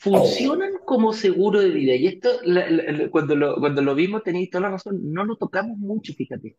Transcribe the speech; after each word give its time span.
funcionan 0.00 0.72
como 0.86 1.12
seguro 1.12 1.60
de 1.60 1.68
vida. 1.68 1.94
Y 1.94 2.06
esto, 2.06 2.30
cuando, 3.10 3.36
lo, 3.36 3.56
cuando 3.56 3.82
lo 3.82 3.94
vimos, 3.94 4.22
tenéis 4.22 4.50
toda 4.50 4.62
la 4.62 4.70
razón, 4.70 4.98
no 5.12 5.24
lo 5.24 5.36
tocamos 5.36 5.76
mucho, 5.76 6.14
fíjate. 6.14 6.56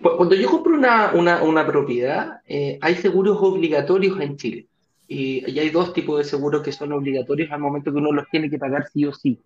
Cuando 0.00 0.34
yo 0.36 0.48
compro 0.48 0.74
una, 0.74 1.12
una, 1.42 1.66
propiedad, 1.66 2.40
eh, 2.46 2.78
hay 2.80 2.94
seguros 2.94 3.38
obligatorios 3.40 4.18
en 4.20 4.36
Chile. 4.38 4.66
Y, 5.06 5.44
hay 5.58 5.68
dos 5.68 5.92
tipos 5.92 6.18
de 6.18 6.24
seguros 6.24 6.62
que 6.62 6.72
son 6.72 6.92
obligatorios 6.92 7.52
al 7.52 7.60
momento 7.60 7.92
que 7.92 7.98
uno 7.98 8.12
los 8.12 8.26
tiene 8.30 8.48
que 8.48 8.58
pagar 8.58 8.86
sí 8.90 9.04
o 9.04 9.12
sí. 9.12 9.38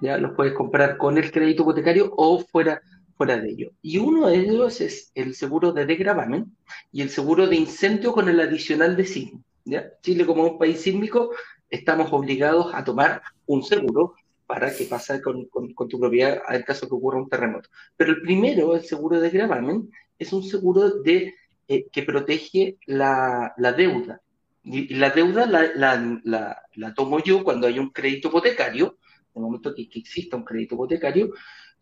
Ya 0.00 0.18
los 0.18 0.32
puedes 0.32 0.52
comprar 0.52 0.98
con 0.98 1.16
el 1.16 1.32
crédito 1.32 1.62
hipotecario 1.62 2.12
o 2.16 2.40
fuera, 2.40 2.82
fuera 3.18 3.36
de 3.36 3.50
ello. 3.50 3.72
Y 3.82 3.98
uno 3.98 4.28
de 4.28 4.36
ellos 4.36 4.80
es 4.80 5.10
el 5.14 5.34
seguro 5.34 5.72
de 5.72 5.84
degravamen 5.84 6.56
y 6.92 7.02
el 7.02 7.10
seguro 7.10 7.48
de 7.48 7.56
incendio 7.56 8.12
con 8.12 8.28
el 8.28 8.40
adicional 8.40 8.96
de 8.96 9.04
sismo. 9.04 9.42
¿ya? 9.64 9.90
Chile, 10.00 10.24
como 10.24 10.44
un 10.44 10.58
país 10.58 10.80
sísmico, 10.80 11.32
estamos 11.68 12.12
obligados 12.12 12.72
a 12.72 12.84
tomar 12.84 13.20
un 13.46 13.64
seguro 13.64 14.14
para 14.46 14.74
que 14.74 14.84
pase 14.84 15.20
con, 15.20 15.46
con, 15.46 15.88
tu 15.88 16.00
propiedad 16.00 16.40
en 16.48 16.62
caso 16.62 16.88
que 16.88 16.94
ocurra 16.94 17.18
un 17.18 17.28
terremoto. 17.28 17.68
Pero 17.96 18.12
el 18.12 18.22
primero, 18.22 18.76
el 18.76 18.84
seguro 18.84 19.20
de 19.20 19.30
gravamen, 19.30 19.90
es 20.18 20.32
un 20.32 20.44
seguro 20.44 20.88
de, 21.02 21.34
eh, 21.66 21.86
que 21.92 22.02
protege 22.04 22.78
la, 22.86 23.52
la 23.58 23.72
deuda. 23.72 24.22
Y, 24.62 24.94
la 24.94 25.10
deuda 25.10 25.44
la, 25.44 25.68
la, 25.74 26.62
la, 26.74 26.94
tomo 26.94 27.22
yo 27.22 27.42
cuando 27.42 27.66
hay 27.66 27.78
un 27.78 27.90
crédito 27.90 28.28
hipotecario, 28.28 28.98
en 29.34 29.42
el 29.42 29.42
momento 29.42 29.74
que, 29.74 29.88
que 29.88 29.98
exista 29.98 30.36
un 30.36 30.44
crédito 30.44 30.76
hipotecario, 30.76 31.32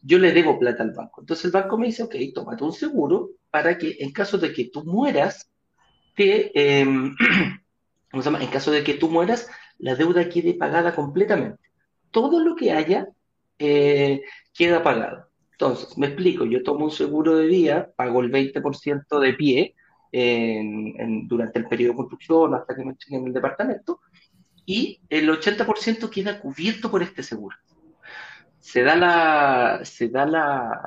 yo 0.02 0.18
le 0.18 0.32
debo 0.32 0.58
plata 0.58 0.82
al 0.82 0.92
banco. 0.92 1.20
Entonces 1.20 1.46
el 1.46 1.50
banco 1.50 1.78
me 1.78 1.86
dice, 1.86 2.02
ok, 2.02 2.14
tómate 2.34 2.64
un 2.64 2.72
seguro 2.72 3.30
para 3.50 3.78
que 3.78 3.96
en 4.00 4.12
caso 4.12 4.38
de 4.38 4.52
que 4.52 4.70
tú 4.70 4.84
mueras, 4.84 5.50
te, 6.14 6.52
eh, 6.54 6.84
¿cómo 8.10 8.22
se 8.22 8.30
llama? 8.30 8.42
En 8.42 8.50
caso 8.50 8.70
de 8.70 8.84
que 8.84 8.94
tú 8.94 9.08
mueras, 9.08 9.48
la 9.78 9.94
deuda 9.94 10.28
quede 10.28 10.54
pagada 10.54 10.94
completamente 10.94 11.66
todo 12.16 12.40
lo 12.40 12.56
que 12.56 12.72
haya 12.72 13.08
eh, 13.58 14.22
queda 14.54 14.82
pagado. 14.82 15.26
Entonces, 15.52 15.98
me 15.98 16.06
explico, 16.06 16.46
yo 16.46 16.62
tomo 16.62 16.86
un 16.86 16.90
seguro 16.90 17.36
de 17.36 17.46
vida, 17.46 17.92
pago 17.94 18.22
el 18.22 18.30
20% 18.30 19.20
de 19.20 19.34
pie 19.34 19.74
durante 21.28 21.58
el 21.58 21.66
periodo 21.66 21.92
de 21.92 21.96
construcción 21.96 22.54
hasta 22.54 22.74
que 22.74 22.84
me 22.86 22.94
en 23.10 23.26
el 23.26 23.34
departamento 23.34 24.00
y 24.64 24.98
el 25.10 25.28
80% 25.28 26.08
queda 26.08 26.40
cubierto 26.40 26.90
por 26.90 27.02
este 27.02 27.22
seguro. 27.22 27.54
Se 28.66 28.82
da 28.82 28.96
la, 28.96 29.80
se 29.84 30.08
da 30.08 30.26
la, 30.26 30.80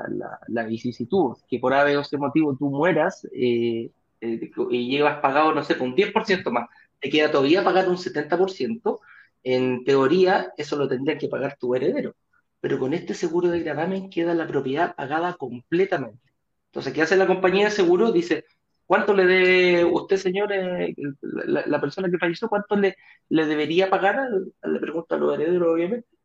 la, 0.49 0.63
vicisitud 0.65 1.37
que 1.47 1.59
por 1.59 1.73
haber 1.73 1.97
ese 1.97 2.17
motivo 2.17 2.53
tú 2.57 2.69
mueras 2.69 3.25
eh, 3.31 3.89
eh, 4.19 4.51
y 4.69 4.89
llevas 4.91 5.21
pagado, 5.21 5.53
no 5.55 5.63
sé, 5.63 5.75
un 5.79 5.95
10% 5.95 6.51
más, 6.51 6.67
te 6.99 7.09
queda 7.09 7.31
todavía 7.31 7.63
pagar 7.63 7.87
un 7.87 7.95
70%, 7.95 8.99
en 9.43 9.85
teoría, 9.85 10.51
eso 10.57 10.75
lo 10.75 10.89
tendría 10.89 11.17
que 11.17 11.29
pagar 11.29 11.55
tu 11.57 11.73
heredero, 11.73 12.15
pero 12.59 12.79
con 12.79 12.93
este 12.93 13.13
seguro 13.13 13.47
de 13.47 13.61
gravamen 13.61 14.09
queda 14.09 14.33
la 14.33 14.45
propiedad 14.47 14.93
pagada 14.93 15.35
completamente. 15.35 16.33
Entonces, 16.65 16.91
¿qué 16.93 17.01
hace 17.03 17.15
la 17.15 17.27
compañía 17.27 17.65
de 17.65 17.71
seguro? 17.71 18.11
Dice, 18.11 18.43
¿cuánto 18.85 19.13
le 19.13 19.25
debe 19.25 19.85
usted, 19.85 20.17
señor, 20.17 20.51
eh, 20.51 20.93
la, 21.21 21.79
persona 21.79 22.09
que 22.11 22.17
falleció, 22.17 22.49
cuánto 22.49 22.75
le, 22.75 22.97
le 23.29 23.45
debería 23.45 23.89
pagar? 23.89 24.27
Le 24.63 24.79
pregunta 24.81 25.15
a 25.15 25.17
los 25.17 25.33
herederos, 25.33 25.75
obviamente, 25.75 26.18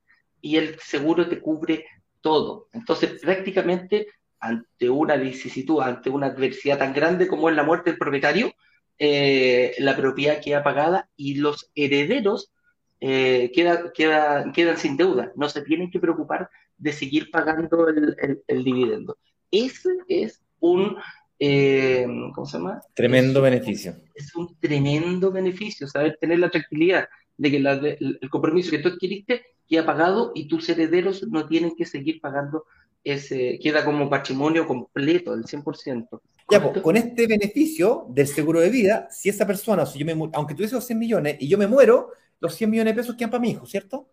y 0.44 0.58
el 0.58 0.78
seguro 0.78 1.26
te 1.26 1.40
cubre 1.40 1.86
todo. 2.20 2.68
Entonces, 2.74 3.18
prácticamente, 3.22 4.08
ante 4.38 4.90
una 4.90 5.16
vicisitud, 5.16 5.80
ante 5.80 6.10
una 6.10 6.26
adversidad 6.26 6.78
tan 6.78 6.92
grande 6.92 7.26
como 7.26 7.48
es 7.48 7.56
la 7.56 7.62
muerte 7.62 7.90
del 7.90 7.98
propietario, 7.98 8.52
eh, 8.98 9.74
la 9.78 9.96
propiedad 9.96 10.42
queda 10.42 10.62
pagada 10.62 11.08
y 11.16 11.36
los 11.36 11.70
herederos 11.74 12.52
eh, 13.00 13.50
queda, 13.54 13.90
queda, 13.94 14.52
quedan 14.52 14.76
sin 14.76 14.98
deuda, 14.98 15.32
no 15.34 15.48
se 15.48 15.62
tienen 15.62 15.90
que 15.90 15.98
preocupar 15.98 16.50
de 16.76 16.92
seguir 16.92 17.30
pagando 17.30 17.88
el, 17.88 18.64
dividendo. 18.64 19.16
Ese 19.50 19.88
es 20.08 20.42
un, 20.60 20.98
eh, 21.38 22.06
¿cómo 22.34 22.46
se 22.46 22.58
llama? 22.58 22.82
Tremendo 22.92 23.40
beneficio. 23.40 23.96
Es 24.14 24.36
un 24.36 24.54
tremendo 24.60 25.32
beneficio, 25.32 25.88
saber 25.88 26.18
tener 26.20 26.38
la 26.38 26.50
tranquilidad 26.50 27.08
de 27.38 27.50
que 27.50 27.56
el 27.56 28.30
compromiso 28.30 28.70
que 28.70 28.78
tú 28.80 28.90
adquiriste 28.90 29.53
queda 29.68 29.86
pagado 29.86 30.32
y 30.34 30.48
tus 30.48 30.68
herederos 30.68 31.26
no 31.28 31.46
tienen 31.46 31.74
que 31.76 31.86
seguir 31.86 32.20
pagando 32.20 32.64
ese, 33.02 33.58
queda 33.62 33.84
como 33.84 34.08
patrimonio 34.08 34.66
completo 34.66 35.36
del 35.36 35.44
100%. 35.44 36.20
Ya, 36.50 36.62
pues, 36.62 36.82
con 36.82 36.96
este 36.96 37.26
beneficio 37.26 38.06
del 38.08 38.26
seguro 38.26 38.60
de 38.60 38.70
vida, 38.70 39.08
si 39.10 39.28
esa 39.28 39.46
persona, 39.46 39.86
si 39.86 39.98
yo 39.98 40.06
me, 40.06 40.30
aunque 40.32 40.54
tuviese 40.54 40.74
los 40.74 40.86
100 40.86 40.98
millones 40.98 41.36
y 41.40 41.48
yo 41.48 41.56
me 41.58 41.66
muero, 41.66 42.12
los 42.40 42.54
100 42.54 42.70
millones 42.70 42.94
de 42.94 43.00
pesos 43.00 43.16
quedan 43.16 43.30
para 43.30 43.40
mi 43.40 43.50
hijo, 43.50 43.66
¿cierto? 43.66 44.08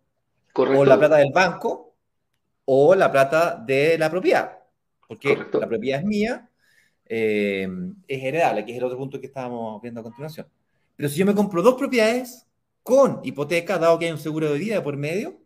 Correcto. 0.53 0.81
O 0.81 0.85
la 0.85 0.97
plata 0.97 1.17
del 1.17 1.31
banco 1.33 1.95
o 2.65 2.95
la 2.95 3.11
plata 3.11 3.55
de 3.55 3.97
la 3.97 4.09
propiedad. 4.09 4.59
Porque 5.07 5.35
la 5.35 5.67
propiedad 5.67 5.99
es 5.99 6.05
mía, 6.05 6.49
eh, 7.05 7.67
es 8.07 8.23
heredable, 8.23 8.63
que 8.63 8.71
es 8.71 8.77
el 8.77 8.85
otro 8.85 8.97
punto 8.97 9.19
que 9.19 9.27
estábamos 9.27 9.81
viendo 9.81 9.99
a 9.99 10.03
continuación. 10.03 10.47
Pero 10.95 11.09
si 11.09 11.19
yo 11.19 11.25
me 11.25 11.35
compro 11.35 11.61
dos 11.61 11.75
propiedades 11.75 12.47
con 12.83 13.19
hipoteca, 13.23 13.77
dado 13.77 13.99
que 13.99 14.05
hay 14.05 14.11
un 14.11 14.17
seguro 14.17 14.53
de 14.53 14.57
vida 14.57 14.81
por 14.81 14.95
medio, 14.95 15.40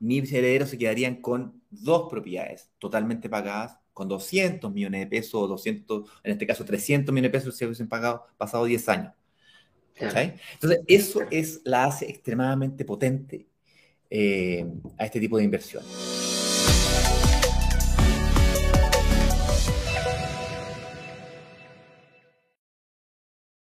mis 0.00 0.32
herederos 0.32 0.70
se 0.70 0.78
quedarían 0.78 1.16
con 1.16 1.62
dos 1.70 2.10
propiedades 2.10 2.70
totalmente 2.78 3.28
pagadas, 3.28 3.78
con 3.92 4.08
200 4.08 4.72
millones 4.72 5.00
de 5.00 5.06
pesos, 5.06 5.34
o 5.34 5.46
200, 5.46 6.10
en 6.24 6.32
este 6.32 6.46
caso 6.46 6.64
300 6.64 7.12
millones 7.12 7.32
de 7.32 7.38
pesos 7.38 7.56
si 7.56 7.64
hubiesen 7.64 7.88
pagado 7.88 8.26
pasado 8.38 8.64
10 8.64 8.88
años. 8.88 9.12
Entonces, 10.54 10.80
eso 10.86 11.20
es, 11.30 11.60
la 11.64 11.84
hace 11.84 12.08
extremadamente 12.08 12.84
potente 12.84 13.46
eh, 14.08 14.66
a 14.98 15.04
este 15.04 15.20
tipo 15.20 15.36
de 15.36 15.44
inversión. 15.44 15.84